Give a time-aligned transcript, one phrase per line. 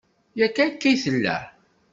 [0.39, 1.37] Yak akka i tella.